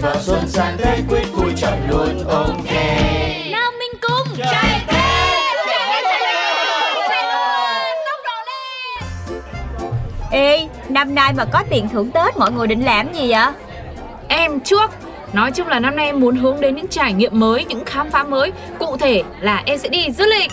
vào 0.00 0.14
xuân 0.20 0.48
sang 0.48 0.76
Tết 0.78 0.98
quyết 1.08 1.32
vui 1.32 1.52
chọn 1.56 1.78
luôn 1.88 2.28
ok 2.28 2.72
Nam 3.50 3.78
Minh 3.78 4.00
Cung 4.00 4.36
Chạy 4.38 4.80
Ê 10.30 10.68
năm 10.88 11.14
nay 11.14 11.32
mà 11.32 11.44
có 11.44 11.62
tiền 11.70 11.88
thưởng 11.88 12.10
Tết 12.10 12.36
mọi 12.36 12.52
người 12.52 12.66
định 12.66 12.84
làm 12.84 13.14
gì 13.14 13.30
vậy? 13.30 13.46
Em 14.28 14.60
trước 14.60 14.90
Nói 15.32 15.52
chung 15.52 15.68
là 15.68 15.80
năm 15.80 15.96
nay 15.96 16.06
em 16.06 16.20
muốn 16.20 16.36
hướng 16.36 16.60
đến 16.60 16.74
những 16.76 16.88
trải 16.88 17.12
nghiệm 17.12 17.40
mới, 17.40 17.64
những 17.64 17.84
khám 17.84 18.10
phá 18.10 18.24
mới. 18.24 18.52
Cụ 18.78 18.96
thể 18.96 19.22
là 19.40 19.62
em 19.66 19.78
sẽ 19.78 19.88
đi 19.88 20.10
du 20.10 20.24
lịch. 20.24 20.52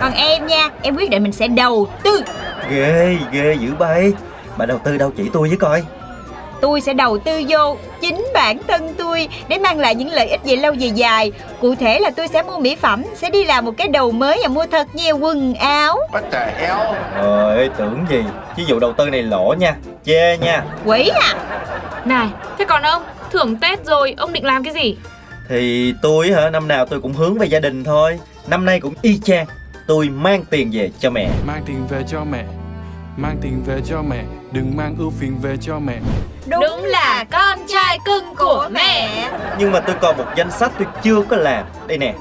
Còn 0.00 0.12
em 0.12 0.46
nha 0.46 0.70
Em 0.82 0.96
quyết 0.96 1.10
định 1.10 1.22
mình 1.22 1.32
sẽ 1.32 1.48
đầu 1.48 1.88
tư. 2.02 2.22
Ghê, 2.70 3.16
ghê 3.32 3.56
dữ 3.60 3.74
bay 3.78 4.12
Bà 4.56 4.66
đầu 4.66 4.78
tư 4.84 4.98
đâu 4.98 5.12
chỉ 5.16 5.30
tôi 5.32 5.48
với 5.48 5.58
coi 5.58 5.82
Tôi 6.60 6.80
sẽ 6.80 6.92
đầu 6.92 7.18
tư 7.18 7.42
vô 7.48 7.76
chính 8.00 8.26
bản 8.34 8.58
thân 8.68 8.94
tôi 8.98 9.28
để 9.48 9.58
mang 9.58 9.78
lại 9.78 9.94
những 9.94 10.10
lợi 10.10 10.28
ích 10.28 10.40
về 10.44 10.56
lâu 10.56 10.74
về 10.80 10.86
dài. 10.86 11.32
Cụ 11.60 11.74
thể 11.74 12.00
là 12.00 12.10
tôi 12.16 12.28
sẽ 12.28 12.42
mua 12.42 12.58
mỹ 12.58 12.76
phẩm, 12.76 13.02
sẽ 13.14 13.30
đi 13.30 13.44
làm 13.44 13.64
một 13.64 13.72
cái 13.78 13.88
đầu 13.88 14.12
mới 14.12 14.38
và 14.42 14.48
mua 14.48 14.66
thật 14.66 14.86
nhiều 14.94 15.16
quần 15.16 15.54
áo. 15.54 15.98
Ơi, 17.16 17.68
tưởng 17.78 18.06
gì? 18.10 18.24
Chứ 18.56 18.62
vụ 18.68 18.78
đầu 18.78 18.92
tư 18.92 19.10
này 19.10 19.22
lỗ 19.22 19.54
nha. 19.58 19.74
Chê 20.04 20.36
nha. 20.36 20.64
Quỷ 20.84 21.10
à! 21.14 21.34
Này, 22.04 22.28
thế 22.58 22.64
còn 22.64 22.82
ông, 22.82 23.02
thưởng 23.30 23.56
Tết 23.56 23.86
rồi, 23.86 24.14
ông 24.16 24.32
định 24.32 24.44
làm 24.44 24.64
cái 24.64 24.74
gì? 24.74 24.96
Thì 25.48 25.94
tôi 26.02 26.32
hả, 26.32 26.50
năm 26.50 26.68
nào 26.68 26.86
tôi 26.86 27.00
cũng 27.00 27.12
hướng 27.12 27.38
về 27.38 27.46
gia 27.46 27.60
đình 27.60 27.84
thôi. 27.84 28.18
Năm 28.46 28.64
nay 28.64 28.80
cũng 28.80 28.94
y 29.02 29.18
chang. 29.24 29.46
Tôi 29.86 30.08
mang 30.08 30.44
tiền 30.50 30.70
về 30.72 30.90
cho 31.00 31.10
mẹ. 31.10 31.28
Mang 31.46 31.62
tiền 31.66 31.86
về 31.88 32.02
cho 32.08 32.24
mẹ. 32.30 32.44
Mang 33.16 33.36
tiền 33.42 33.62
về 33.66 33.80
cho 33.88 34.02
mẹ. 34.02 34.22
Đừng 34.52 34.72
mang 34.76 34.94
ưu 34.98 35.12
phiền 35.20 35.38
về 35.42 35.56
cho 35.60 35.78
mẹ 35.78 35.98
Đúng, 36.46 36.84
là 36.84 37.24
con 37.30 37.58
trai 37.68 37.98
cưng 38.04 38.34
của 38.36 38.68
mẹ. 38.70 39.30
Nhưng 39.58 39.72
mà 39.72 39.80
tôi 39.80 39.96
còn 40.00 40.16
một 40.16 40.26
danh 40.36 40.50
sách 40.50 40.72
tôi 40.78 40.86
chưa 41.02 41.22
có 41.28 41.36
làm 41.36 41.64
Đây 41.86 41.98
nè 41.98 42.14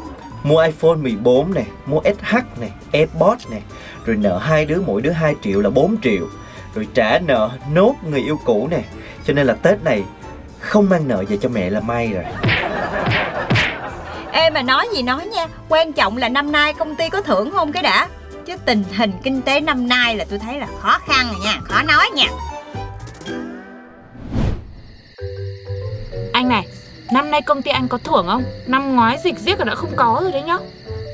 Mua 0.43 0.61
iPhone 0.61 0.95
14 0.95 1.53
nè 1.53 1.63
Mua 1.85 2.01
SH 2.03 2.35
nè 2.61 2.67
AirPods 2.93 3.47
nè 3.51 3.57
Rồi 4.05 4.15
nợ 4.15 4.37
hai 4.37 4.65
đứa 4.65 4.81
mỗi 4.85 5.01
đứa 5.01 5.11
2 5.11 5.35
triệu 5.43 5.61
là 5.61 5.69
4 5.69 5.97
triệu 6.03 6.27
Rồi 6.75 6.87
trả 6.93 7.19
nợ 7.19 7.49
nốt 7.73 7.93
người 8.09 8.21
yêu 8.21 8.39
cũ 8.45 8.67
nè 8.71 8.81
Cho 9.27 9.33
nên 9.33 9.47
là 9.47 9.53
Tết 9.53 9.83
này 9.83 10.03
Không 10.59 10.89
mang 10.89 11.07
nợ 11.07 11.23
về 11.29 11.37
cho 11.41 11.49
mẹ 11.49 11.69
là 11.69 11.79
may 11.79 12.07
rồi 12.13 12.23
Ê 14.31 14.49
mà 14.49 14.61
nói 14.61 14.87
gì 14.93 15.01
nói 15.01 15.25
nha, 15.25 15.47
quan 15.69 15.93
trọng 15.93 16.17
là 16.17 16.29
năm 16.29 16.51
nay 16.51 16.73
công 16.73 16.95
ty 16.95 17.09
có 17.09 17.21
thưởng 17.21 17.51
không 17.51 17.71
cái 17.71 17.83
đã. 17.83 18.07
Chứ 18.45 18.57
tình 18.65 18.83
hình 18.97 19.11
kinh 19.23 19.41
tế 19.41 19.59
năm 19.59 19.87
nay 19.87 20.15
là 20.15 20.25
tôi 20.29 20.39
thấy 20.39 20.59
là 20.59 20.67
khó 20.79 20.99
khăn 21.07 21.25
rồi 21.31 21.39
nha, 21.45 21.59
khó 21.63 21.81
nói 21.83 22.09
nha. 22.15 22.27
Năm 27.11 27.31
nay 27.31 27.41
công 27.41 27.61
ty 27.61 27.71
anh 27.71 27.87
có 27.87 27.97
thưởng 27.97 28.25
không? 28.27 28.43
Năm 28.67 28.95
ngoái 28.95 29.17
dịch 29.23 29.39
giết 29.39 29.59
là 29.59 29.65
đã 29.65 29.75
không 29.75 29.91
có 29.95 30.19
rồi 30.23 30.31
đấy 30.31 30.41
nhá. 30.41 30.57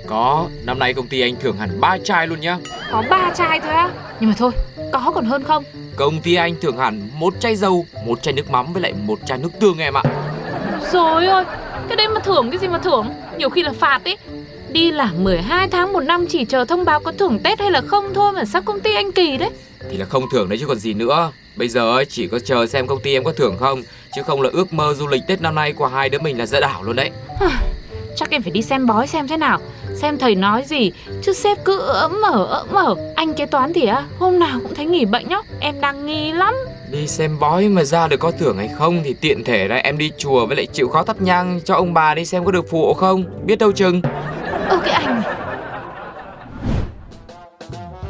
Có, 0.08 0.48
năm 0.66 0.80
nay 0.80 0.94
công 0.94 1.08
ty 1.08 1.22
anh 1.22 1.36
thưởng 1.36 1.58
hẳn 1.58 1.82
ba 1.82 1.98
chai 2.04 2.28
luôn 2.28 2.40
nhá. 2.40 2.58
Có 2.92 3.04
ba 3.10 3.32
chai 3.36 3.60
thôi 3.60 3.72
á. 3.72 3.90
Nhưng 4.20 4.30
mà 4.30 4.36
thôi, 4.38 4.52
có 4.94 5.12
còn 5.16 5.26
hơn 5.26 5.44
không? 5.44 5.64
Công 5.96 6.22
ty 6.22 6.36
anh 6.36 6.56
thưởng 6.62 6.78
hẳn 6.78 7.10
một 7.14 7.34
chai 7.40 7.56
dầu, 7.56 7.86
một 8.06 8.22
chai 8.22 8.34
nước 8.34 8.50
mắm 8.52 8.74
với 8.74 8.82
lại 8.82 8.94
một 8.94 9.20
chai 9.26 9.38
nước 9.38 9.50
tương 9.60 9.78
em 9.78 9.98
ạ. 9.98 10.04
Rồi 10.92 11.26
ơi, 11.26 11.46
cái 11.88 11.96
đấy 11.96 12.08
mà 12.08 12.20
thưởng 12.20 12.52
cái 12.52 12.60
gì 12.60 12.68
mà 12.68 12.78
thưởng? 12.78 13.08
Nhiều 13.38 13.50
khi 13.50 13.64
là 13.64 13.74
phạt 13.80 14.02
ấy 14.06 14.18
Đi 14.72 14.92
làm 14.92 15.24
12 15.24 15.68
tháng 15.68 15.94
một 15.94 16.00
năm 16.00 16.26
chỉ 16.30 16.46
chờ 16.46 16.66
thông 16.66 16.86
báo 16.86 17.00
có 17.00 17.12
thưởng 17.12 17.40
Tết 17.44 17.60
hay 17.60 17.72
là 17.72 17.82
không 17.82 18.14
thôi 18.14 18.32
mà 18.32 18.46
sắp 18.46 18.66
công 18.66 18.80
ty 18.80 18.96
anh 18.96 19.12
kỳ 19.12 19.38
đấy? 19.38 19.50
Thì 19.90 19.98
là 19.98 20.06
không 20.06 20.24
thưởng 20.32 20.50
đấy 20.50 20.58
chứ 20.60 20.66
còn 20.68 20.78
gì 20.78 20.94
nữa 20.94 21.32
Bây 21.60 21.68
giờ 21.68 21.96
ấy, 21.96 22.06
chỉ 22.06 22.28
có 22.28 22.40
chờ 22.40 22.66
xem 22.66 22.88
công 22.88 23.00
ty 23.00 23.14
em 23.14 23.24
có 23.24 23.32
thưởng 23.32 23.58
không 23.60 23.84
Chứ 24.16 24.24
không 24.24 24.42
là 24.42 24.50
ước 24.54 24.74
mơ 24.74 24.94
du 24.94 25.08
lịch 25.08 25.22
Tết 25.28 25.42
năm 25.42 25.56
nay 25.56 25.74
của 25.74 25.88
hai 25.88 26.10
đứa 26.10 26.20
mình 26.20 26.38
là 26.38 26.46
ra 26.46 26.60
đảo 26.60 26.84
luôn 26.84 26.96
đấy. 26.96 27.12
Chắc 28.16 28.32
em 28.32 28.42
phải 28.42 28.52
đi 28.52 28.62
xem 28.62 28.86
bói 28.86 29.08
xem 29.08 29.28
thế 29.28 29.38
nào. 29.38 29.60
Xem 29.96 30.18
thầy 30.18 30.36
nói 30.36 30.64
gì 30.68 30.92
Chứ 31.22 31.34
sếp 31.34 31.58
cứ 31.66 31.80
ỡm 31.80 32.22
mở 32.22 32.46
ỡm 32.46 32.68
mở. 32.72 32.96
Anh 33.16 33.34
kế 33.34 33.46
toán 33.46 33.74
thì 33.74 33.86
á 33.86 34.04
Hôm 34.20 34.40
nào 34.40 34.60
cũng 34.64 34.76
thấy 34.76 34.86
nghỉ 34.86 35.06
bệnh 35.06 35.30
nhá. 35.30 35.42
Em 35.60 35.82
đang 35.82 36.06
nghi 36.06 36.32
lắm. 36.34 36.56
Đi 36.92 37.08
xem 37.08 37.40
bói 37.40 37.68
mà 37.68 37.84
ra 37.84 38.08
được 38.08 38.20
có 38.20 38.32
thưởng 38.32 38.58
hay 38.58 38.70
không 38.78 39.02
Thì 39.04 39.16
tiện 39.22 39.44
thể 39.44 39.68
là 39.68 39.76
em 39.76 39.98
đi 39.98 40.12
chùa 40.18 40.46
với 40.46 40.58
lại 40.58 40.66
chịu 40.66 40.90
khó 40.90 41.04
thắp 41.04 41.22
nhang 41.22 41.60
Cho 41.66 41.76
ông 41.76 41.94
bà 41.94 42.16
đi 42.16 42.26
xem 42.26 42.46
có 42.46 42.52
được 42.52 42.70
phù 42.70 42.86
hộ 42.86 42.94
không. 42.94 43.46
Biết 43.46 43.60
đâu 43.60 43.72
chừng. 43.72 44.02
Ơ 44.70 44.80
cái 44.86 44.94
anh 44.94 45.09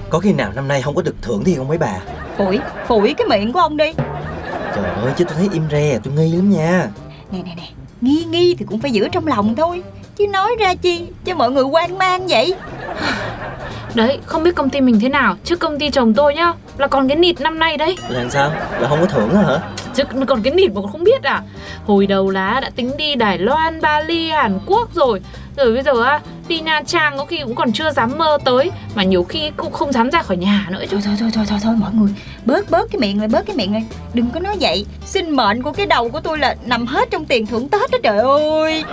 Có 0.09 0.19
khi 0.19 0.33
nào 0.33 0.51
năm 0.55 0.67
nay 0.67 0.81
không 0.81 0.95
có 0.95 1.01
được 1.01 1.15
thưởng 1.21 1.43
thì 1.45 1.55
không 1.55 1.67
mấy 1.67 1.77
bà 1.77 1.99
Phủi, 2.37 2.59
phủi 2.87 3.13
cái 3.13 3.27
miệng 3.27 3.53
của 3.53 3.59
ông 3.59 3.77
đi. 3.77 3.93
Trời 4.75 4.85
ơi 5.03 5.13
chứ 5.17 5.23
tôi 5.23 5.35
thấy 5.37 5.49
im 5.53 5.63
re 5.71 5.99
tôi 6.03 6.13
nghi 6.13 6.31
lắm 6.31 6.49
nha 6.49 6.87
Nè 7.31 7.39
nè 7.45 7.53
nè, 7.57 7.69
nghi 8.01 8.23
nghi 8.23 8.55
thì 8.59 8.65
cũng 8.65 8.79
phải 8.79 8.91
giữ 8.91 9.07
trong 9.11 9.27
lòng 9.27 9.55
thôi. 9.55 9.83
Chứ 10.15 10.27
nói 10.27 10.55
ra 10.59 10.75
chi 10.75 11.07
cho 11.25 11.35
mọi 11.35 11.51
người 11.51 11.63
quan 11.63 11.97
mang 11.97 12.27
vậy. 12.27 12.55
Đấy 13.95 14.19
không 14.25 14.43
biết 14.43 14.55
công 14.55 14.69
ty 14.69 14.81
mình 14.81 14.99
thế 14.99 15.09
nào 15.09 15.35
Chứ 15.43 15.55
công 15.55 15.79
ty 15.79 15.89
chồng 15.89 16.13
tôi 16.13 16.35
nhá 16.35 16.53
Là 16.77 16.87
còn 16.87 17.07
cái 17.07 17.17
nịt 17.17 17.41
năm 17.41 17.59
nay 17.59 17.77
đấy 17.77 17.97
Là 18.09 18.19
làm 18.19 18.29
sao? 18.29 18.51
Là 18.79 18.87
không 18.89 19.01
có 19.01 19.05
thưởng 19.05 19.29
á 19.29 19.41
hả? 19.41 19.59
Chứ 19.93 20.03
còn 20.27 20.41
cái 20.41 20.53
nịt 20.53 20.71
mà 20.73 20.81
còn 20.81 20.91
không 20.91 21.03
biết 21.03 21.23
à 21.23 21.41
Hồi 21.85 22.07
đầu 22.07 22.29
lá 22.29 22.59
đã 22.61 22.69
tính 22.75 22.91
đi 22.97 23.15
Đài 23.15 23.37
Loan, 23.37 23.81
Bali, 23.81 24.29
Hàn 24.29 24.59
Quốc 24.65 24.93
rồi 24.93 25.21
Rồi 25.57 25.73
bây 25.73 25.83
giờ 25.83 26.03
á 26.03 26.19
Đi 26.49 26.59
Nha 26.59 26.81
Trang 26.85 27.17
có 27.17 27.25
khi 27.25 27.39
cũng 27.43 27.55
còn 27.55 27.71
chưa 27.71 27.91
dám 27.91 28.17
mơ 28.17 28.37
tới 28.45 28.71
Mà 28.95 29.03
nhiều 29.03 29.23
khi 29.23 29.51
cũng 29.57 29.71
không 29.71 29.91
dám 29.91 30.09
ra 30.09 30.21
khỏi 30.21 30.37
nhà 30.37 30.67
nữa 30.69 30.83
chứ. 30.89 30.99
Thôi 31.01 31.01
thôi 31.05 31.15
thôi 31.19 31.29
thôi 31.35 31.45
thôi, 31.49 31.59
thôi 31.63 31.75
mọi 31.77 31.91
người 31.93 32.13
Bớt 32.45 32.71
bớt 32.71 32.91
cái 32.91 32.99
miệng 32.99 33.19
lại 33.19 33.27
bớt 33.27 33.45
cái 33.45 33.55
miệng 33.55 33.73
lại. 33.73 33.85
Đừng 34.13 34.29
có 34.33 34.39
nói 34.39 34.55
vậy. 34.59 34.85
Sinh 35.05 35.35
mệnh 35.35 35.63
của 35.63 35.71
cái 35.71 35.85
đầu 35.85 36.09
của 36.09 36.19
tôi 36.19 36.37
là 36.37 36.55
nằm 36.65 36.85
hết 36.85 37.11
trong 37.11 37.25
tiền 37.25 37.45
thưởng 37.45 37.69
Tết 37.69 37.91
đó 37.91 37.97
trời 38.03 38.17
ơi. 38.17 38.83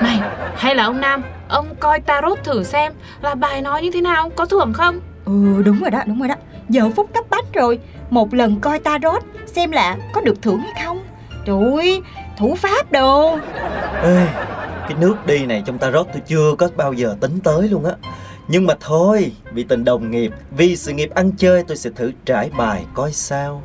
Này 0.00 0.20
hay 0.56 0.74
là 0.74 0.84
ông 0.84 1.00
Nam 1.00 1.22
Ông 1.48 1.74
coi 1.80 2.00
tarot 2.00 2.44
thử 2.44 2.64
xem 2.64 2.92
Là 3.22 3.34
bài 3.34 3.62
nói 3.62 3.82
như 3.82 3.90
thế 3.90 4.00
nào 4.00 4.30
Có 4.36 4.46
thưởng 4.46 4.72
không? 4.72 5.00
Ừ 5.24 5.62
đúng 5.64 5.80
rồi 5.80 5.90
đó 5.90 6.02
đúng 6.06 6.18
rồi 6.18 6.28
đó. 6.28 6.34
Giờ 6.68 6.90
phút 6.96 7.14
cấp 7.14 7.24
bách 7.30 7.52
rồi. 7.52 7.78
Một 8.10 8.34
lần 8.34 8.60
coi 8.60 8.78
tarot 8.78 9.22
Xem 9.46 9.70
là 9.70 9.96
có 10.12 10.20
được 10.20 10.42
thưởng 10.42 10.58
hay 10.58 10.84
không. 10.84 11.00
Trời 11.46 11.56
ơi 11.76 12.02
Thủ 12.38 12.54
pháp 12.54 12.92
đồ. 12.92 13.38
Ê, 14.02 14.26
cái 14.88 14.98
nước 15.00 15.14
đi 15.26 15.46
này 15.46 15.62
trong 15.66 15.78
tarot 15.78 16.06
tôi 16.12 16.22
chưa 16.26 16.54
có 16.58 16.68
bao 16.76 16.92
giờ 16.92 17.16
tính 17.20 17.38
tới 17.44 17.68
luôn 17.68 17.84
á. 17.84 17.92
Nhưng 18.48 18.66
mà 18.66 18.74
thôi, 18.80 19.32
vì 19.52 19.64
tình 19.64 19.84
đồng 19.84 20.10
nghiệp, 20.10 20.32
vì 20.50 20.76
sự 20.76 20.92
nghiệp 20.92 21.10
ăn 21.14 21.32
chơi 21.38 21.62
tôi 21.62 21.76
sẽ 21.76 21.90
thử 21.96 22.12
trải 22.24 22.50
bài 22.58 22.84
coi 22.94 23.12
sao. 23.12 23.62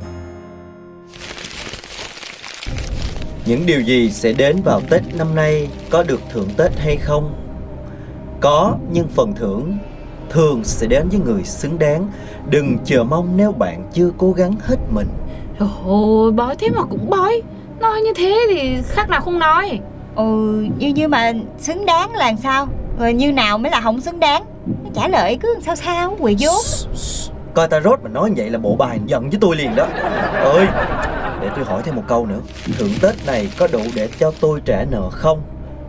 Những 3.46 3.66
điều 3.66 3.80
gì 3.80 4.10
sẽ 4.10 4.32
đến 4.32 4.62
vào 4.64 4.80
Tết 4.80 5.02
năm 5.14 5.34
nay 5.34 5.68
có 5.90 6.02
được 6.02 6.20
thưởng 6.32 6.48
Tết 6.56 6.78
hay 6.78 6.96
không? 6.96 7.34
Có, 8.40 8.76
nhưng 8.92 9.08
phần 9.08 9.34
thưởng 9.34 9.78
thường 10.30 10.64
sẽ 10.64 10.86
đến 10.86 11.08
với 11.08 11.20
người 11.20 11.44
xứng 11.44 11.78
đáng. 11.78 12.10
Đừng 12.50 12.78
chờ 12.84 13.04
mong 13.04 13.36
nếu 13.36 13.52
bạn 13.52 13.90
chưa 13.92 14.10
cố 14.18 14.32
gắng 14.32 14.54
hết 14.60 14.76
mình. 14.90 15.08
Ôi 15.84 16.32
bói 16.32 16.56
thế 16.56 16.68
mà 16.70 16.82
cũng 16.82 17.10
bói. 17.10 17.42
Nói 17.80 18.00
như 18.00 18.12
thế 18.16 18.46
thì 18.48 18.76
khác 18.86 19.08
nào 19.08 19.20
không 19.20 19.38
nói. 19.38 19.80
Ừ 20.16 20.64
như 20.78 20.88
như 20.88 21.08
mà 21.08 21.32
xứng 21.58 21.86
đáng 21.86 22.12
là 22.12 22.26
làm 22.26 22.36
sao? 22.36 22.68
Rồi 22.98 23.12
như 23.12 23.32
nào 23.32 23.58
mới 23.58 23.70
là 23.70 23.80
không 23.80 24.00
xứng 24.00 24.20
đáng? 24.20 24.44
Trả 24.94 25.08
lời 25.08 25.38
cứ 25.40 25.58
sao 25.66 25.76
sao 25.76 26.16
quỳ 26.20 26.36
vô 26.38 26.50
Coi 27.54 27.68
tarot 27.68 28.02
mà 28.02 28.10
nói 28.10 28.30
như 28.30 28.34
vậy 28.36 28.50
là 28.50 28.58
bộ 28.58 28.76
bài 28.76 29.00
giận 29.06 29.30
với 29.30 29.38
tôi 29.40 29.56
liền 29.56 29.76
đó. 29.76 29.86
Ơi 30.34 30.66
Để 31.40 31.48
tôi 31.56 31.64
hỏi 31.64 31.82
thêm 31.84 31.96
một 31.96 32.02
câu 32.08 32.26
nữa. 32.26 32.40
Thưởng 32.78 32.92
Tết 33.02 33.26
này 33.26 33.48
có 33.58 33.68
đủ 33.72 33.80
để 33.94 34.08
cho 34.18 34.32
tôi 34.40 34.60
trả 34.64 34.84
nợ 34.90 35.10
không? 35.10 35.42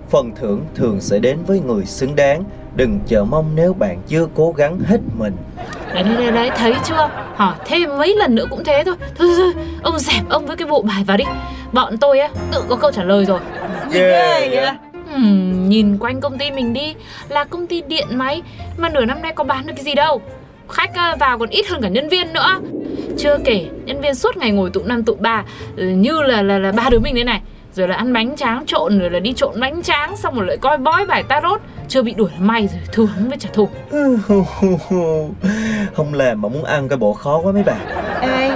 Phần 0.09 0.31
thưởng 0.35 0.65
thường 0.75 1.01
sẽ 1.01 1.19
đến 1.19 1.37
với 1.47 1.59
người 1.59 1.85
xứng 1.85 2.15
đáng. 2.15 2.43
Đừng 2.75 2.99
chờ 3.07 3.23
mong 3.23 3.51
nếu 3.55 3.73
bạn 3.73 3.97
chưa 4.07 4.27
cố 4.35 4.51
gắng 4.51 4.79
hết 4.85 4.99
mình. 5.17 5.35
Đấy, 5.93 6.03
đấy, 6.03 6.15
đấy, 6.17 6.31
đấy, 6.31 6.51
thấy 6.57 6.75
chưa? 6.83 7.09
Hỏi 7.35 7.55
thêm 7.65 7.97
mấy 7.97 8.15
lần 8.15 8.35
nữa 8.35 8.45
cũng 8.49 8.63
thế 8.63 8.83
thôi. 8.85 8.95
Thôi, 8.99 9.27
thôi, 9.37 9.51
thôi, 9.53 9.63
ông 9.83 9.99
dẹp 9.99 10.29
ông 10.29 10.45
với 10.45 10.57
cái 10.57 10.67
bộ 10.67 10.81
bài 10.81 11.03
vào 11.07 11.17
đi. 11.17 11.25
Bọn 11.71 11.97
tôi 11.97 12.19
á, 12.19 12.29
tự 12.51 12.63
có 12.69 12.75
câu 12.75 12.91
trả 12.91 13.03
lời 13.03 13.25
rồi 13.25 13.39
Ghê 13.95 14.49
vậy? 14.49 14.69
Ừm, 15.13 15.69
nhìn 15.69 15.97
quanh 15.97 16.21
công 16.21 16.37
ty 16.37 16.51
mình 16.51 16.73
đi 16.73 16.95
Là 17.29 17.43
công 17.43 17.67
ty 17.67 17.81
điện 17.81 18.07
máy 18.11 18.41
Mà 18.77 18.89
nửa 18.89 19.05
năm 19.05 19.21
nay 19.21 19.31
có 19.35 19.43
bán 19.43 19.65
được 19.67 19.73
cái 19.75 19.85
gì 19.85 19.95
đâu. 19.95 20.21
Khách 20.69 20.93
à, 20.93 21.15
vào 21.19 21.39
còn 21.39 21.49
ít 21.49 21.67
hơn 21.67 21.81
cả 21.81 21.87
nhân 21.87 22.09
viên 22.09 22.33
nữa. 22.33 22.59
Chưa 23.17 23.37
kể 23.45 23.65
nhân 23.85 24.01
viên 24.01 24.15
suốt 24.15 24.37
ngày 24.37 24.51
ngồi 24.51 24.69
tụ 24.69 24.83
năm 24.83 25.03
tụ 25.03 25.15
ba 25.15 25.43
ừ, 25.75 25.87
Như 25.87 26.21
là 26.21 26.41
là 26.41 26.57
là 26.57 26.71
ba 26.71 26.89
đứa 26.89 26.99
mình 26.99 27.15
thế 27.15 27.23
này. 27.23 27.41
Rồi 27.73 27.87
là 27.87 27.95
ăn 27.95 28.13
bánh 28.13 28.35
tráng 28.35 28.65
trộn 28.65 28.99
Rồi 28.99 29.09
là 29.09 29.19
đi 29.19 29.33
trộn 29.33 29.59
bánh 29.59 29.81
tráng 29.81 30.17
Xong 30.17 30.35
rồi 30.35 30.47
lại 30.47 30.57
coi 30.57 30.77
bói 30.77 31.05
bài 31.05 31.23
tarot. 31.23 31.61
Chưa 31.87 32.01
bị 32.01 32.13
đuổi 32.13 32.29
là 32.33 32.39
may 32.39 32.69
rồi 32.93 33.07
hắn 33.07 33.29
với 33.29 33.37
trả 33.37 33.49
thù. 33.53 33.69
Không 35.95 36.13
làm 36.13 36.41
mà 36.41 36.49
muốn 36.49 36.63
ăn 36.63 36.89
cái 36.89 36.97
bộ 36.97 37.13
khó 37.13 37.39
quá 37.43 37.51
mấy 37.51 37.63
bà. 37.63 37.77
Ê 38.21 38.51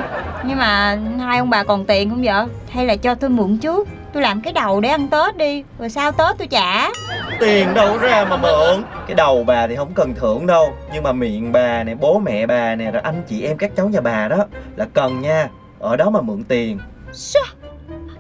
Nhưng 0.46 0.58
mà 0.58 1.00
hai 1.20 1.38
ông 1.38 1.50
bà 1.50 1.64
còn 1.64 1.86
tiền 1.86 2.10
không 2.10 2.22
vậy? 2.24 2.46
Hay 2.70 2.86
là 2.86 2.96
cho 2.96 3.16
tôi 3.16 3.30
mượn 3.30 3.58
chút 3.58 3.88
Tôi 4.14 4.24
làm 4.24 4.42
cái 4.42 4.54
đầu 4.54 4.82
để 4.82 4.90
ăn 4.90 5.08
Tết 5.08 5.38
đi 5.38 5.64
Rồi 5.80 5.90
sau 5.90 6.12
Tết 6.12 6.38
tôi 6.38 6.48
trả. 6.48 6.90
Tiền 7.40 7.74
đâu 7.74 7.98
ra 7.98 8.26
mà 8.30 8.38
mượn. 8.38 8.84
Cái 9.08 9.16
đầu 9.16 9.44
bà 9.44 9.68
thì 9.68 9.76
không 9.76 9.94
cần 9.94 10.16
thưởng 10.16 10.48
đâu 10.48 10.74
Nhưng 10.94 11.04
mà 11.04 11.12
miệng 11.12 11.52
bà 11.52 11.84
nè, 11.84 11.96
bố 11.96 12.20
mẹ 12.20 12.46
bà 12.46 12.76
nè 12.76 12.92
Rồi 12.92 13.02
anh 13.02 13.24
chị 13.30 13.44
em 13.44 13.58
các 13.58 13.72
cháu 13.76 13.90
nhà 13.90 14.02
bà 14.02 14.28
đó 14.28 14.46
Là 14.76 14.86
cần 14.94 15.22
nha. 15.22 15.50
Ở 15.80 15.96
đó 15.96 16.10
mà 16.10 16.22
mượn 16.22 16.44
tiền. 16.44 16.80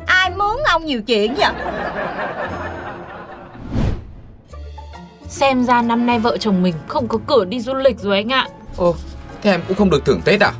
Ai 0.05 0.29
muốn 0.29 0.61
ông 0.65 0.85
nhiều 0.85 1.01
chuyện 1.01 1.35
vậy? 1.35 1.51
Xem 5.27 5.63
ra 5.63 5.81
năm 5.81 6.05
nay 6.05 6.19
vợ 6.19 6.37
chồng 6.37 6.63
mình 6.63 6.75
không 6.87 7.07
có 7.07 7.17
cửa 7.27 7.45
đi 7.45 7.59
du 7.59 7.73
lịch 7.73 7.99
rồi 7.99 8.15
anh 8.15 8.31
ạ. 8.31 8.47
Ồ, 8.77 8.95
thế 9.41 9.51
em 9.51 9.61
cũng 9.67 9.77
không 9.77 9.89
được 9.89 10.05
thưởng 10.05 10.21
Tết 10.25 10.39
à? 10.41 10.51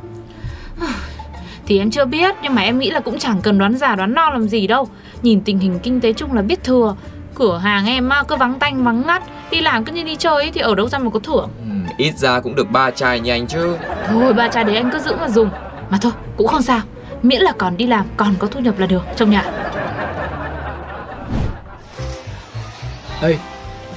Thì 1.66 1.78
em 1.78 1.90
chưa 1.90 2.04
biết 2.04 2.34
nhưng 2.42 2.54
mà 2.54 2.62
em 2.62 2.78
nghĩ 2.78 2.90
là 2.90 3.00
cũng 3.00 3.18
chẳng 3.18 3.40
cần 3.42 3.58
đoán 3.58 3.76
già 3.76 3.96
đoán 3.96 4.14
non 4.14 4.32
làm 4.32 4.48
gì 4.48 4.66
đâu 4.66 4.88
Nhìn 5.22 5.40
tình 5.40 5.58
hình 5.58 5.78
kinh 5.78 6.00
tế 6.00 6.12
chung 6.12 6.32
là 6.32 6.42
biết 6.42 6.64
thừa. 6.64 6.96
Cửa 7.34 7.58
hàng 7.58 7.86
em 7.86 8.10
cứ 8.28 8.36
vắng 8.36 8.58
tanh 8.58 8.84
vắng 8.84 9.02
ngắt. 9.06 9.22
Đi 9.50 9.60
làm 9.60 9.84
cứ 9.84 9.92
như 9.92 10.02
đi 10.02 10.16
chơi 10.16 10.34
ấy, 10.34 10.50
thì 10.54 10.60
ở 10.60 10.74
đâu 10.74 10.88
ra 10.88 10.98
mà 10.98 11.10
có 11.10 11.20
thưởng? 11.20 11.48
Ừ, 11.64 11.94
ít 11.96 12.16
ra 12.16 12.40
cũng 12.40 12.54
được 12.54 12.70
ba 12.70 12.90
chai 12.90 13.20
như 13.20 13.30
anh 13.30 13.46
chứ. 13.46 13.76
Thôi 14.08 14.32
ba 14.32 14.48
chai 14.48 14.64
đấy 14.64 14.76
anh 14.76 14.90
cứ 14.92 14.98
giữ 14.98 15.16
mà 15.20 15.28
dùng. 15.28 15.50
Mà 15.90 15.98
thôi 16.00 16.12
cũng 16.36 16.46
không 16.46 16.62
sao. 16.62 16.80
Miễn 17.22 17.42
là 17.42 17.52
còn 17.58 17.76
đi 17.76 17.86
làm 17.86 18.06
còn 18.16 18.34
có 18.38 18.46
thu 18.46 18.60
nhập 18.60 18.78
là 18.78 18.86
được 18.86 19.02
trong 19.16 19.30
nhà. 19.30 19.44
Ê, 23.22 23.36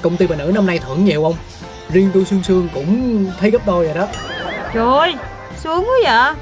công 0.02 0.18
ty 0.18 0.28
bà 0.28 0.36
nữ 0.36 0.52
năm 0.56 0.66
nay 0.66 0.80
thưởng 0.80 1.06
nhiều 1.06 1.24
không? 1.24 1.36
Riêng 1.90 2.10
tôi 2.14 2.26
Sương 2.26 2.44
Sương 2.44 2.68
cũng 2.74 3.26
thấy 3.40 3.52
gấp 3.52 3.66
đôi 3.66 3.86
rồi 3.86 3.96
đó. 3.96 4.08
Trời 4.74 4.86
ơi 4.86 5.16
Sướng 5.58 5.84
quá 5.84 5.96
vậy. 6.04 6.34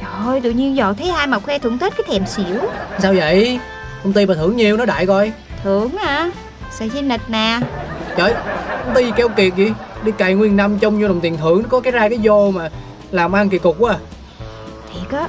Trời 0.00 0.26
ơi 0.26 0.40
tự 0.40 0.50
nhiên 0.50 0.76
giờ 0.76 0.94
thấy 0.98 1.10
ai 1.10 1.26
mà 1.26 1.38
khoe 1.38 1.58
thưởng 1.58 1.78
Tết 1.78 1.96
cái 1.96 2.06
thèm 2.08 2.26
xỉu. 2.26 2.60
Sao 2.98 3.14
vậy? 3.14 3.60
Công 4.04 4.12
ty 4.12 4.26
bà 4.26 4.34
thưởng 4.34 4.56
nhiều 4.56 4.76
nó 4.76 4.84
đại 4.84 5.06
coi. 5.06 5.32
Thưởng 5.62 5.90
hả? 5.90 6.30
Sợi 6.70 6.90
dây 6.90 7.02
nịch 7.02 7.20
nè. 7.28 7.60
Trời, 8.16 8.34
công 8.84 8.94
ty 8.94 9.10
keo 9.16 9.28
kiệt 9.28 9.56
gì? 9.56 9.72
Đi 10.04 10.12
cày 10.12 10.34
nguyên 10.34 10.56
năm 10.56 10.78
trông 10.78 11.00
vô 11.00 11.08
đồng 11.08 11.20
tiền 11.20 11.36
thưởng 11.36 11.62
nó 11.62 11.68
có 11.68 11.80
cái 11.80 11.92
ra 11.92 12.08
cái 12.08 12.18
vô 12.22 12.50
mà 12.50 12.70
làm 13.10 13.32
ăn 13.32 13.48
kỳ 13.48 13.58
cục 13.58 13.76
quá 13.78 13.92
à. 13.92 13.98
Thiệt 14.92 15.18
á 15.18 15.28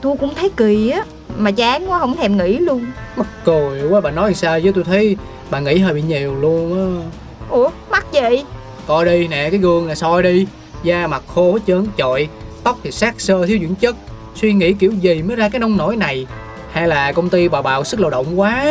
Tôi 0.00 0.16
cũng 0.20 0.34
thấy 0.34 0.50
kỳ 0.56 0.90
á 0.90 1.04
Mà 1.38 1.50
chán 1.50 1.90
quá 1.90 1.98
không 1.98 2.16
thèm 2.16 2.36
nghỉ 2.36 2.58
luôn. 2.58 2.86
Mắc 3.16 3.26
cười 3.44 3.88
quá 3.88 4.00
bà 4.00 4.10
nói 4.10 4.34
sao 4.34 4.60
chứ 4.60 4.72
tôi 4.74 4.84
thấy 4.84 5.16
bà 5.50 5.60
nghĩ 5.60 5.78
hơi 5.78 5.94
bị 5.94 6.02
nhiều 6.02 6.34
luôn 6.34 6.74
á. 6.74 7.10
Ủa 7.50 7.70
mắc 7.90 8.06
gì? 8.12 8.44
Coi 8.86 9.04
đi 9.04 9.28
nè 9.28 9.48
cái 9.50 9.60
gương 9.60 9.88
nè 9.88 9.94
soi 9.94 10.22
đi. 10.22 10.46
Da 10.82 11.06
mặt 11.06 11.22
khô 11.34 11.52
hết 11.52 11.60
trơn 11.66 11.86
trọi 11.98 12.28
Tóc 12.64 12.78
thì 12.82 12.90
sát 12.90 13.20
sơ 13.20 13.46
thiếu 13.46 13.58
dưỡng 13.60 13.74
chất. 13.74 13.96
Suy 14.34 14.52
nghĩ 14.52 14.72
kiểu 14.72 14.92
gì 14.92 15.22
mới 15.22 15.36
ra 15.36 15.48
cái 15.48 15.60
nông 15.60 15.76
nổi 15.76 15.96
này 15.96 16.26
Hay 16.72 16.88
là 16.88 17.12
công 17.12 17.28
ty 17.28 17.48
bà 17.48 17.62
bào 17.62 17.84
sức 17.84 18.00
lao 18.00 18.10
động 18.10 18.40
quá. 18.40 18.64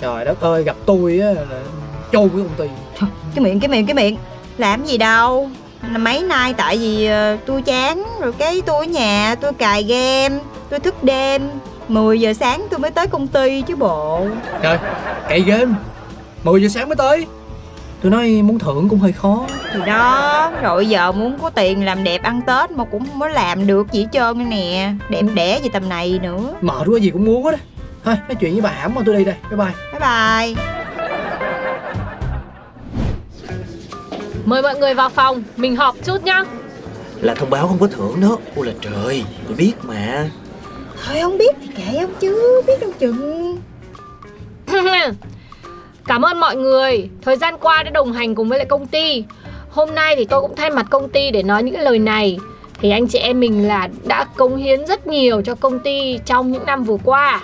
Trời 0.00 0.24
đất 0.24 0.40
ơi 0.40 0.64
gặp 0.64 0.76
tôi 0.86 1.18
á 1.18 1.28
là 1.28 1.60
chôn 2.12 2.28
cái 2.28 2.38
công 2.38 2.68
ty. 2.68 2.68
Cái 3.34 3.44
miệng 3.44 3.60
cái 3.60 3.68
miệng 3.68 3.86
cái 3.86 3.94
miệng. 3.94 4.16
Làm 4.58 4.84
gì 4.84 4.98
đâu. 4.98 5.50
Mấy 5.90 6.22
nay 6.22 6.54
tại 6.56 6.78
vì 6.78 7.06
ờ, 7.06 7.36
tôi 7.46 7.62
chán 7.62 8.04
Rồi 8.20 8.32
cái 8.32 8.62
tôi 8.66 8.86
ở 8.86 8.90
nhà 8.90 9.34
tôi 9.40 9.52
cài 9.52 9.82
game 9.82 10.38
Tôi 10.70 10.80
thức 10.80 11.04
đêm. 11.04 11.50
10 11.88 12.20
giờ 12.20 12.32
sáng 12.32 12.66
tôi 12.70 12.78
mới 12.80 12.90
tới 12.90 13.06
công 13.06 13.26
ty 13.26 13.62
chứ 13.62 13.76
bộ. 13.76 14.26
Trời 14.62 14.78
cậy 15.28 15.40
game. 15.40 15.74
10 16.44 16.62
giờ 16.62 16.68
sáng 16.68 16.88
mới 16.88 16.96
tới 16.96 17.26
Tôi 18.04 18.10
nói 18.10 18.42
muốn 18.42 18.58
thưởng 18.58 18.88
cũng 18.88 18.98
hơi 18.98 19.12
khó. 19.12 19.46
Thì 19.72 19.80
đó 19.86 20.52
Rồi 20.62 20.86
giờ 20.86 21.12
muốn 21.12 21.38
có 21.42 21.50
tiền 21.50 21.84
làm 21.84 22.04
đẹp 22.04 22.22
ăn 22.22 22.40
Tết 22.46 22.70
Mà 22.70 22.84
cũng 22.84 23.06
không 23.06 23.20
có 23.20 23.28
làm 23.28 23.66
được 23.66 23.92
gì 23.92 24.00
hết 24.00 24.06
trơn 24.12 24.38
nữa 24.38 24.44
nè. 24.48 24.92
Đẹp 25.08 25.22
đẽ 25.34 25.60
gì 25.62 25.68
tầm 25.72 25.88
này 25.88 26.18
nữa. 26.22 26.54
Mệt 26.60 26.86
quá 26.86 26.98
gì 27.00 27.10
cũng 27.10 27.24
muốn 27.24 27.44
hết 27.44 27.50
á. 27.50 27.58
Thôi 28.04 28.14
nói 28.28 28.34
chuyện 28.34 28.52
với 28.52 28.60
bà 28.60 28.70
Hãm 28.70 28.94
mà 28.94 29.02
tôi 29.06 29.16
đi 29.16 29.24
đây. 29.24 29.34
Bye 29.50 29.58
bye. 29.58 29.74
Bye 29.92 30.00
bye. 30.00 30.64
Mời 34.44 34.62
mọi 34.62 34.78
người 34.78 34.94
vào 34.94 35.08
phòng 35.08 35.42
Mình 35.56 35.76
họp 35.76 35.96
chút 36.04 36.24
nhá. 36.24 36.44
Là 37.20 37.34
thông 37.34 37.50
báo 37.50 37.68
không 37.68 37.78
có 37.78 37.86
thưởng 37.86 38.20
đó. 38.20 38.38
Ôi 38.56 38.66
là 38.66 38.72
trời 38.80 39.24
Tôi 39.46 39.56
biết 39.56 39.72
mà. 39.82 40.30
Thôi 41.06 41.16
không 41.22 41.38
biết 41.38 41.56
thì 41.60 41.66
kệ 41.66 41.98
ông 41.98 42.14
chứ 42.20 42.62
Biết 42.66 42.80
đâu 42.80 42.90
chừng 42.98 43.58
Cảm 46.06 46.22
ơn 46.22 46.40
mọi 46.40 46.56
người. 46.56 47.08
Thời 47.22 47.36
gian 47.36 47.58
qua 47.58 47.82
đã 47.82 47.90
đồng 47.90 48.12
hành 48.12 48.34
cùng 48.34 48.48
với 48.48 48.58
lại 48.58 48.66
công 48.66 48.86
ty. 48.86 49.24
Hôm 49.70 49.94
nay 49.94 50.16
thì 50.16 50.24
tôi 50.24 50.40
cũng 50.40 50.56
thay 50.56 50.70
mặt 50.70 50.86
công 50.90 51.08
ty 51.08 51.30
để 51.30 51.42
nói 51.42 51.62
những 51.62 51.74
cái 51.74 51.84
lời 51.84 51.98
này. 51.98 52.38
Thì 52.80 52.90
anh 52.90 53.06
chị 53.06 53.18
em 53.18 53.40
mình 53.40 53.68
là 53.68 53.88
đã 54.04 54.24
cống 54.24 54.56
hiến 54.56 54.86
rất 54.86 55.06
nhiều 55.06 55.42
cho 55.42 55.54
công 55.54 55.78
ty 55.78 56.18
trong 56.24 56.52
những 56.52 56.66
năm 56.66 56.84
vừa 56.84 56.96
qua. 57.04 57.40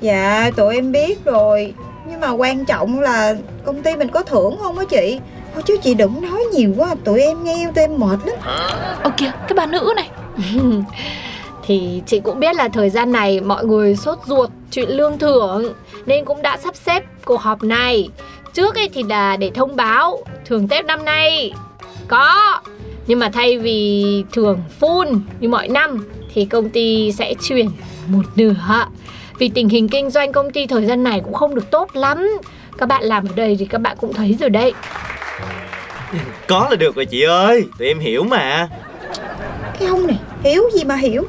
Dạ 0.00 0.50
tụi 0.56 0.74
em 0.74 0.92
biết 0.92 1.24
rồi. 1.24 1.74
Nhưng 2.10 2.20
mà 2.20 2.30
quan 2.30 2.64
trọng 2.64 3.00
là 3.00 3.36
công 3.64 3.82
ty 3.82 3.96
mình 3.96 4.08
có 4.08 4.22
thưởng 4.22 4.56
không 4.60 4.78
á 4.78 4.84
chị? 4.88 5.20
Thôi 5.54 5.62
chứ 5.66 5.76
chị 5.82 5.94
đừng 5.94 6.22
nói 6.22 6.44
nhiều 6.52 6.74
quá 6.76 6.94
Tụi 7.04 7.22
em 7.22 7.44
nghe 7.44 7.66
tụi 7.74 7.84
em 7.84 7.98
mệt 7.98 8.18
lắm. 8.24 8.36
Ơ 9.02 9.10
kìa 9.16 9.30
cái 9.48 9.54
bà 9.56 9.66
nữ 9.66 9.92
này 9.96 10.08
Thì 11.66 12.02
chị 12.06 12.20
cũng 12.20 12.40
biết 12.40 12.56
là 12.56 12.68
thời 12.68 12.90
gian 12.90 13.12
này 13.12 13.40
mọi 13.40 13.64
người 13.64 13.96
sốt 13.96 14.18
ruột 14.26 14.50
chuyện 14.70 14.88
lương 14.88 15.18
thưởng 15.18 15.74
Nên 16.06 16.24
cũng 16.24 16.42
đã 16.42 16.56
sắp 16.56 16.76
xếp 16.76 17.04
cuộc 17.24 17.40
họp 17.40 17.62
này. 17.62 18.08
Trước 18.52 18.74
ấy 18.74 18.90
thì 18.94 19.02
là 19.02 19.36
để 19.36 19.50
thông 19.54 19.76
báo 19.76 20.24
thưởng 20.44 20.68
Tết 20.68 20.84
năm 20.84 21.04
nay. 21.04 21.52
Có 22.08 22.60
Nhưng 23.06 23.18
mà 23.18 23.30
thay 23.32 23.58
vì 23.58 24.24
thưởng 24.32 24.58
full 24.80 25.20
như 25.40 25.48
mọi 25.48 25.68
năm 25.68 26.06
Thì 26.34 26.44
công 26.44 26.70
ty 26.70 27.12
sẽ 27.12 27.34
chuyển 27.42 27.70
một 28.06 28.22
nửa. 28.36 28.86
Vì 29.38 29.48
tình 29.48 29.68
hình 29.68 29.88
kinh 29.88 30.10
doanh 30.10 30.32
công 30.32 30.50
ty 30.50 30.66
thời 30.66 30.86
gian 30.86 31.04
này 31.04 31.20
cũng 31.24 31.34
không 31.34 31.54
được 31.54 31.70
tốt 31.70 31.96
lắm. 31.96 32.28
Các 32.78 32.86
bạn 32.86 33.02
làm 33.02 33.26
ở 33.28 33.32
đây 33.36 33.56
thì 33.58 33.64
các 33.64 33.80
bạn 33.80 33.96
cũng 34.00 34.12
thấy 34.12 34.36
rồi 34.40 34.50
đấy. 34.50 34.72
Có 36.48 36.66
là 36.70 36.76
được 36.76 36.96
rồi 36.96 37.06
chị 37.06 37.22
ơi 37.22 37.64
Tụi 37.78 37.88
em 37.88 37.98
hiểu 37.98 38.24
mà. 38.24 38.68
Cái 39.78 39.88
ông 39.88 40.06
này 40.06 40.18
hiểu 40.42 40.62
gì 40.74 40.84
mà 40.84 40.96
hiểu 40.96 41.24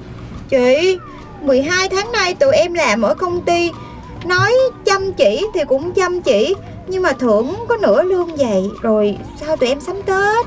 Chị. 0.51 0.97
12 1.41 1.89
tháng 1.89 2.11
nay 2.11 2.33
tụi 2.33 2.55
em 2.55 2.73
làm 2.73 3.01
ở 3.01 3.13
công 3.13 3.41
ty. 3.41 3.71
Nói 4.25 4.53
chăm 4.85 5.13
chỉ 5.13 5.47
thì 5.53 5.61
cũng 5.67 5.91
chăm 5.91 6.21
chỉ 6.21 6.55
Nhưng 6.87 7.03
mà 7.03 7.11
thưởng 7.11 7.55
có 7.67 7.77
nửa 7.77 8.03
lương 8.03 8.35
vậy 8.35 8.69
Rồi 8.81 9.17
sao 9.39 9.57
tụi 9.57 9.69
em 9.69 9.81
sắm 9.81 9.95
Tết? 10.05 10.45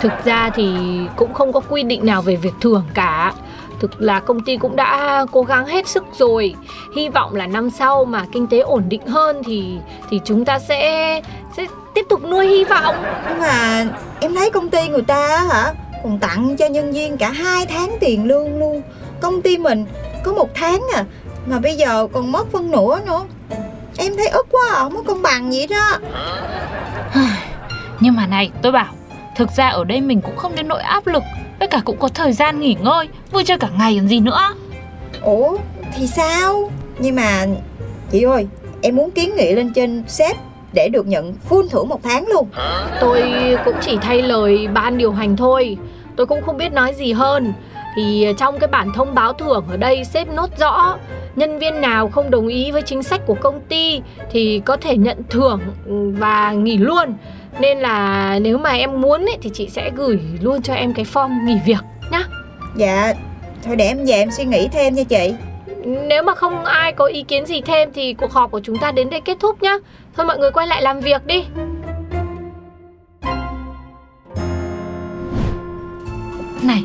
Thực 0.00 0.12
ra 0.24 0.50
thì 0.54 0.76
cũng 1.16 1.34
không 1.34 1.52
có 1.52 1.60
quy 1.60 1.82
định 1.82 2.06
nào 2.06 2.22
về 2.22 2.36
việc 2.36 2.54
thưởng 2.60 2.82
cả. 2.94 3.32
Thực 3.80 4.02
là 4.02 4.20
công 4.20 4.40
ty 4.40 4.56
cũng 4.56 4.76
đã 4.76 5.26
cố 5.32 5.42
gắng 5.42 5.66
hết 5.66 5.88
sức 5.88 6.04
rồi. 6.18 6.54
Hy 6.96 7.08
vọng 7.08 7.34
là 7.34 7.46
năm 7.46 7.70
sau 7.70 8.04
mà 8.04 8.24
kinh 8.32 8.46
tế 8.46 8.58
ổn 8.58 8.82
định 8.88 9.06
hơn 9.06 9.42
thì 9.44 9.78
thì 10.10 10.20
chúng 10.24 10.44
ta 10.44 10.58
sẽ 10.58 11.20
sẽ 11.56 11.66
tiếp 11.94 12.06
tục 12.08 12.20
nuôi 12.24 12.46
hy 12.46 12.64
vọng. 12.64 12.96
Nhưng 13.28 13.38
mà 13.40 13.86
em 14.20 14.34
thấy 14.34 14.50
công 14.50 14.70
ty 14.70 14.88
người 14.88 15.02
ta 15.02 15.28
á 15.28 15.44
hả? 15.50 15.72
Còn 16.02 16.18
tặng 16.18 16.56
cho 16.56 16.66
nhân 16.66 16.92
viên 16.92 17.16
cả 17.16 17.30
hai 17.30 17.66
tháng 17.66 17.96
tiền 18.00 18.28
lương 18.28 18.58
luôn 18.58 18.82
Công 19.20 19.42
ty 19.42 19.58
mình 19.58 19.86
có 20.24 20.32
một 20.32 20.48
tháng 20.54 20.86
à 20.94 21.04
Mà 21.46 21.58
bây 21.58 21.76
giờ 21.76 22.06
còn 22.12 22.32
mất 22.32 22.52
phân 22.52 22.70
nửa 22.70 23.00
nữa. 23.06 23.24
Em 23.96 24.16
thấy 24.16 24.28
ức 24.28 24.46
quá 24.50 24.62
à, 24.72 24.78
không 24.78 24.96
có 24.96 25.02
công 25.02 25.22
bằng 25.22 25.50
vậy 25.50 25.66
đó. 25.66 25.98
Nhưng 28.00 28.14
mà 28.14 28.26
này 28.26 28.50
tôi 28.62 28.72
bảo 28.72 28.92
Thực 29.36 29.50
ra 29.50 29.68
ở 29.68 29.84
đây 29.84 30.00
mình 30.00 30.20
cũng 30.20 30.36
không 30.36 30.54
đến 30.54 30.68
nỗi 30.68 30.82
áp 30.82 31.06
lực 31.06 31.22
Với 31.58 31.68
cả 31.68 31.80
cũng 31.84 31.96
có 31.98 32.08
thời 32.08 32.32
gian 32.32 32.60
nghỉ 32.60 32.76
ngơi 32.82 33.08
Vui 33.32 33.44
chơi 33.44 33.58
cả 33.58 33.68
ngày 33.78 33.96
còn 33.98 34.08
gì 34.08 34.20
nữa. 34.20 34.54
Ủa 35.22 35.56
thì 35.96 36.06
sao? 36.06 36.70
Nhưng 36.98 37.16
mà 37.16 37.46
chị 38.10 38.22
ơi 38.22 38.46
Em 38.82 38.96
muốn 38.96 39.10
kiến 39.10 39.36
nghị 39.36 39.52
lên 39.54 39.72
trên 39.72 40.04
sếp 40.08 40.36
Để 40.72 40.88
được 40.88 41.06
nhận 41.06 41.34
full 41.48 41.68
thưởng 41.68 41.88
một 41.88 42.00
tháng 42.02 42.26
luôn. 42.26 42.48
Tôi 43.00 43.22
cũng 43.64 43.74
chỉ 43.80 43.98
thay 44.02 44.22
lời 44.22 44.68
ban 44.74 44.98
điều 44.98 45.12
hành 45.12 45.36
thôi. 45.36 45.76
Tôi 46.16 46.26
cũng 46.26 46.42
không 46.46 46.56
biết 46.56 46.72
nói 46.72 46.94
gì 46.94 47.12
hơn 47.12 47.52
Thì 47.96 48.26
trong 48.38 48.58
cái 48.58 48.68
bản 48.68 48.92
thông 48.92 49.14
báo 49.14 49.32
thưởng 49.32 49.64
ở 49.70 49.76
đây 49.76 50.04
sếp 50.04 50.28
nốt 50.28 50.58
rõ 50.58 50.96
Nhân 51.36 51.58
viên 51.58 51.80
nào 51.80 52.08
không 52.08 52.30
đồng 52.30 52.48
ý 52.48 52.70
với 52.70 52.82
chính 52.82 53.02
sách 53.02 53.20
của 53.26 53.34
công 53.34 53.60
ty 53.60 54.00
Thì 54.30 54.62
có 54.64 54.76
thể 54.76 54.96
nhận 54.96 55.18
thưởng 55.30 55.60
và 56.18 56.52
nghỉ 56.52 56.76
luôn. 56.76 57.14
Nên 57.60 57.78
là 57.78 58.38
nếu 58.42 58.58
mà 58.58 58.70
em 58.70 59.00
muốn 59.00 59.20
ấy, 59.20 59.38
thì 59.42 59.50
chị 59.54 59.68
sẽ 59.68 59.90
gửi 59.96 60.20
luôn 60.40 60.62
cho 60.62 60.74
em 60.74 60.94
cái 60.94 61.04
form 61.04 61.44
nghỉ 61.44 61.56
việc 61.66 61.84
nhá. 62.10 62.24
Dạ 62.76 63.14
Thôi 63.64 63.76
để 63.76 63.86
em 63.86 64.04
về 64.06 64.14
em 64.14 64.30
suy 64.30 64.44
nghĩ 64.44 64.68
thêm 64.72 64.94
nha 64.94 65.04
chị. 65.04 65.34
Nếu 65.84 66.22
mà 66.22 66.34
không 66.34 66.64
ai 66.64 66.92
có 66.92 67.06
ý 67.06 67.22
kiến 67.22 67.46
gì 67.46 67.60
thêm 67.60 67.88
thì 67.94 68.14
cuộc 68.14 68.32
họp 68.32 68.50
của 68.50 68.60
chúng 68.60 68.78
ta 68.78 68.92
đến 68.92 69.10
đây 69.10 69.20
kết 69.20 69.36
thúc 69.40 69.62
nhá. 69.62 69.74
Thôi 70.16 70.26
mọi 70.26 70.38
người 70.38 70.50
quay 70.50 70.66
lại 70.66 70.82
làm 70.82 71.00
việc 71.00 71.26
đi. 71.26 71.44
Này, 76.62 76.82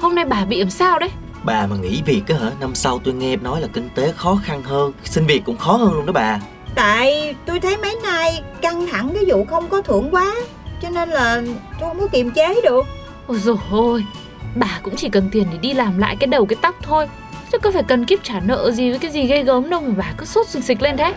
hôm 0.00 0.14
nay 0.14 0.24
bà 0.24 0.44
bị 0.44 0.60
làm 0.60 0.70
sao 0.70 0.98
đấy? 0.98 1.10
Bà 1.44 1.66
mà 1.66 1.76
nghỉ 1.76 2.02
việc 2.06 2.22
á 2.28 2.34
hả? 2.40 2.50
Năm 2.60 2.74
sau 2.74 2.98
tôi 2.98 3.14
nghe 3.14 3.36
nói 3.36 3.60
là 3.60 3.68
kinh 3.72 3.88
tế 3.94 4.12
khó 4.16 4.38
khăn 4.44 4.62
hơn 4.62 4.92
Xin 5.04 5.26
việc 5.26 5.42
cũng 5.44 5.56
khó 5.56 5.72
hơn 5.72 5.92
luôn 5.92 6.06
đó 6.06 6.12
bà 6.12 6.38
Tại 6.74 7.34
tôi 7.46 7.60
thấy 7.60 7.76
mấy 7.76 7.96
nay 8.02 8.42
căng 8.62 8.86
thẳng 8.86 9.10
cái 9.14 9.24
vụ 9.28 9.44
không 9.44 9.68
có 9.68 9.82
thưởng 9.82 10.08
quá 10.10 10.34
Cho 10.82 10.90
nên 10.90 11.08
là 11.08 11.42
tôi 11.80 11.88
không 11.88 12.00
có 12.00 12.06
kiềm 12.06 12.30
chế 12.30 12.60
được 12.64 12.86
Ôi 13.26 13.38
dồi 13.38 13.56
ôi, 13.70 14.04
bà 14.54 14.80
cũng 14.82 14.96
chỉ 14.96 15.08
cần 15.08 15.28
tiền 15.32 15.46
để 15.52 15.58
đi 15.58 15.74
làm 15.74 15.98
lại 15.98 16.16
cái 16.16 16.26
đầu 16.26 16.46
cái 16.46 16.56
tóc 16.62 16.74
thôi 16.82 17.08
Chứ 17.52 17.58
có 17.58 17.70
phải 17.70 17.82
cần 17.82 18.04
kiếp 18.04 18.18
trả 18.22 18.40
nợ 18.40 18.70
gì 18.70 18.90
với 18.90 18.98
cái 18.98 19.10
gì 19.10 19.26
ghê 19.26 19.42
gớm 19.42 19.70
đâu 19.70 19.80
mà 19.80 19.94
bà 19.96 20.12
cứ 20.16 20.26
sốt 20.26 20.48
xịch 20.48 20.64
xịch 20.64 20.82
lên 20.82 20.96
thế 20.96 21.14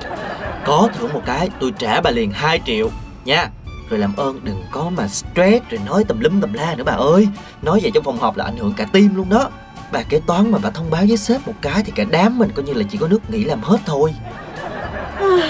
Có 0.65 0.89
thưởng 0.97 1.13
một 1.13 1.21
cái 1.25 1.49
tôi 1.59 1.73
trả 1.77 2.01
bà 2.01 2.11
liền 2.11 2.31
2 2.31 2.61
triệu 2.65 2.89
nha 3.25 3.49
Rồi 3.89 3.99
làm 3.99 4.15
ơn 4.15 4.39
đừng 4.43 4.63
có 4.71 4.89
mà 4.97 5.07
stress 5.07 5.65
rồi 5.69 5.81
nói 5.85 6.03
tùm 6.03 6.19
lum 6.19 6.41
tùm 6.41 6.53
la 6.53 6.75
nữa 6.75 6.83
bà 6.83 6.93
ơi. 6.93 7.27
Nói 7.61 7.79
vậy 7.81 7.91
trong 7.93 8.03
phòng 8.03 8.19
họp 8.19 8.37
là 8.37 8.45
ảnh 8.45 8.57
hưởng 8.57 8.73
cả 8.77 8.85
team 8.93 9.15
luôn 9.15 9.29
đó. 9.29 9.49
Bà 9.91 10.03
kế 10.03 10.19
toán 10.27 10.51
mà 10.51 10.59
bà 10.63 10.69
thông 10.69 10.89
báo 10.89 11.03
với 11.07 11.17
sếp 11.17 11.47
một 11.47 11.53
cái 11.61 11.83
thì 11.85 11.91
cả 11.95 12.03
đám 12.09 12.37
mình 12.37 12.51
coi 12.55 12.65
như 12.65 12.73
là 12.73 12.83
chỉ 12.89 12.97
có 12.97 13.07
nước 13.07 13.29
nghỉ 13.29 13.43
làm 13.43 13.61
hết 13.61 13.77
thôi. 13.85 14.13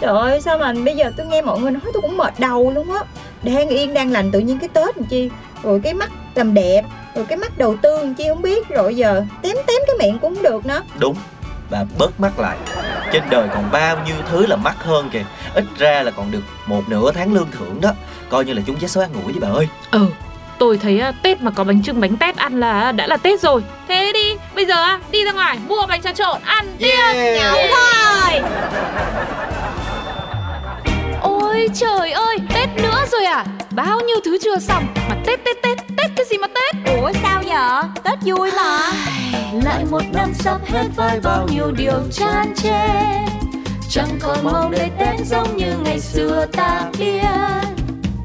Trời 0.00 0.18
ơi 0.18 0.40
sao 0.40 0.58
mà 0.58 0.72
bây 0.84 0.96
giờ 0.96 1.12
tôi 1.16 1.26
nghe 1.26 1.42
mọi 1.42 1.60
người 1.60 1.70
nói 1.70 1.82
tôi 1.92 2.02
cũng 2.02 2.16
mệt 2.16 2.34
đầu 2.38 2.70
luôn 2.70 2.92
á. 2.92 3.04
Đang 3.42 3.68
yên 3.68 3.94
đang 3.94 4.10
lành 4.10 4.30
tự 4.30 4.38
nhiên 4.38 4.58
cái 4.58 4.68
Tết 4.68 4.96
làm 4.96 5.06
chi? 5.06 5.30
Rồi 5.62 5.80
cái 5.84 5.94
mắt 5.94 6.10
làm 6.34 6.54
đẹp 6.54 6.82
Rồi 7.14 7.24
cái 7.24 7.38
mắt 7.38 7.58
đầu 7.58 7.76
tư 7.82 7.98
làm 7.98 8.14
chi 8.14 8.24
không 8.28 8.42
biết. 8.42 8.68
Rồi 8.68 8.96
giờ 8.96 9.24
tém 9.42 9.56
tém 9.66 9.76
cái 9.86 9.96
miệng 9.98 10.18
cũng 10.18 10.34
không 10.34 10.44
được 10.44 10.66
nữa. 10.66 10.82
Đúng 10.98 11.16
Bà 11.70 11.84
bớt 11.98 12.20
mắc 12.20 12.38
lại 12.38 12.58
Trên 13.12 13.22
đời 13.30 13.48
còn 13.54 13.70
bao 13.70 13.98
nhiêu 14.06 14.16
thứ 14.30 14.46
là 14.46 14.56
mắc 14.56 14.76
hơn 14.84 15.10
kìa. 15.12 15.24
Ít 15.54 15.64
ra 15.78 16.02
là 16.02 16.10
còn 16.10 16.30
được 16.30 16.42
một 16.66 16.88
nửa 16.88 17.12
tháng 17.12 17.32
lương 17.34 17.48
thưởng 17.58 17.80
đó. 17.80 17.90
Coi 18.28 18.44
như 18.44 18.52
là 18.52 18.62
chúng 18.66 18.76
vé 18.76 18.88
số 18.88 19.00
ăn 19.00 19.10
ngủi 19.12 19.32
với 19.32 19.40
bà 19.40 19.48
ơi. 19.48 19.68
Ừ, 19.90 20.06
tôi 20.58 20.78
thấy 20.78 21.00
à, 21.00 21.12
Tết 21.22 21.42
mà 21.42 21.50
có 21.50 21.64
bánh 21.64 21.82
trưng 21.82 22.00
bánh 22.00 22.16
tét 22.16 22.36
ăn 22.36 22.60
là 22.60 22.92
đã 22.92 23.06
là 23.06 23.16
Tết 23.16 23.40
rồi. 23.40 23.62
Thế 23.88 24.12
đi, 24.14 24.36
bây 24.54 24.66
giờ 24.66 24.82
à, 24.82 24.98
đi 25.10 25.24
ra 25.24 25.32
ngoài 25.32 25.58
mua 25.68 25.86
bánh 25.88 26.02
trà 26.02 26.12
trộn 26.12 26.40
ăn 26.44 26.66
Yeah. 26.80 27.16
Nhậu 27.38 27.56
thôi. 27.74 28.40
Ôi 31.22 31.68
trời 31.74 32.12
ơi, 32.12 32.36
Tết 32.54 32.68
nữa 32.82 33.04
rồi 33.12 33.24
à? 33.24 33.44
Bao 33.70 34.00
nhiêu 34.00 34.16
thứ 34.24 34.38
chưa 34.42 34.58
xong? 34.58 34.86
Mà 35.08 35.16
Tết 35.26 35.44
Tết 35.44 35.62
Tết, 35.62 35.78
Tết 35.96 36.10
cái 36.16 36.26
gì 36.30 36.38
mà 36.38 36.46
Tết? 36.46 36.96
Ủa 37.00 37.12
sao 37.22 37.42
vậy? 37.46 37.90
Tết 38.02 38.18
vui 38.24 38.50
mà 38.56 38.78
lại 39.52 39.84
một 39.84 40.02
năm 40.12 40.34
sắp 40.34 40.60
hết 40.66 40.86
với 40.96 41.20
bao 41.20 41.48
nhiêu 41.48 41.72
điều 41.72 42.02
chán 42.12 42.54
chê. 42.56 42.88
Chẳng 43.88 44.18
còn 44.20 44.44
mong 44.44 44.70
để 44.70 44.90
tết 44.98 45.26
giống 45.26 45.56
như 45.56 45.74
ngày 45.84 46.00
xưa 46.00 46.46
ta 46.52 46.90
biết. 46.98 47.22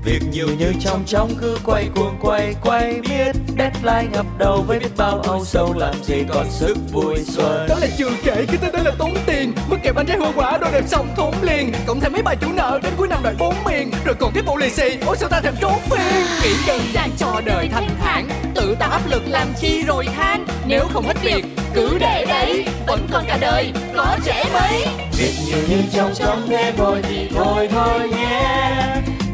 Việc 0.04 0.22
nhiều 0.32 0.48
như 0.60 0.74
trong 0.80 1.04
trong 1.06 1.30
cứ 1.42 1.58
quay 1.66 1.90
cuồng 1.96 2.18
quay 2.22 2.56
quay 2.64 3.02
biết. 3.02 3.36
Deadline 3.58 4.08
ngập 4.14 4.26
đầu 4.38 4.64
với 4.68 4.80
biết 4.80 4.90
bao 4.98 5.20
âu 5.20 5.46
sầu 5.46 5.74
làm 5.78 6.04
gì 6.04 6.24
còn 6.34 6.46
sức 6.50 6.78
vui 6.92 7.16
xuân. 7.26 7.68
Đó 7.70 7.76
là 7.82 7.88
chưa 7.98 8.10
kể 8.24 8.46
cái 8.48 8.58
tên 8.62 8.72
đó 8.72 8.80
là 8.84 8.92
tốn 8.98 9.14
tiền. 9.26 9.54
Mất 9.70 9.78
kẹp 9.84 9.96
bánh 9.96 10.06
trái 10.06 10.18
hoa 10.18 10.32
quả 10.36 10.58
đồ 10.58 10.68
đẹp 10.72 10.84
xong 10.88 11.08
thốn 11.16 11.34
liền. 11.42 11.72
Cộng 11.88 12.00
thêm 12.00 12.14
mấy 12.14 12.22
bài 12.22 12.36
chủ 12.42 12.48
nợ 12.54 12.80
đến 12.84 12.94
cuối 12.98 13.08
năm 13.08 13.20
đòi 13.24 13.36
bốn 13.40 13.56
miền. 13.66 13.92
Rồi 14.06 14.16
còn 14.20 14.32
tiếp 14.34 14.44
bộ 14.46 14.58
lì 14.58 14.70
xì 14.70 14.98
ôi 15.06 15.18
sao 15.20 15.30
ta 15.30 15.42
thèm 15.42 15.54
trốn 15.62 15.80
phiên 15.90 16.26
Nghĩ 16.44 16.54
đơn 16.68 16.82
giản 16.94 17.10
cho 17.18 17.42
đời 17.46 17.70
thanh 17.72 17.90
thản 18.00 18.47
Tự 18.68 18.76
tạo 18.80 18.92
áp 18.92 19.02
lực 19.10 19.24
làm 19.28 19.48
chi 19.60 19.84
rồi 19.88 20.06
than. 20.06 20.46
Nếu 20.66 20.88
không 20.94 21.08
hết 21.08 21.14
việc, 21.24 21.46
cứ 21.74 21.98
để 22.00 22.26
đấy, 22.28 22.66
Vẫn 22.88 23.08
còn 23.12 23.24
cả 23.28 23.38
đời, 23.42 23.72
có 23.96 24.18
trẻ 24.26 24.44
mấy. 24.54 24.86
Việc 25.18 25.34
nhiều 25.46 25.58
như 25.70 25.82
trong 25.94 26.12
trong 26.16 26.50
nghe, 26.50 26.72
vội 26.72 27.02
thì 27.04 27.30
thôi 27.36 27.70
thôi 27.72 28.10
nhé. 28.10 28.76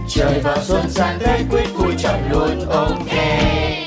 Trời 0.10 0.40
vào 0.44 0.58
xuân 0.62 0.90
sang 0.90 1.20
Tết, 1.20 1.42
quyết 1.50 1.66
vui 1.74 1.94
chọn 1.98 2.20
luôn 2.32 2.70
ok 2.70 3.83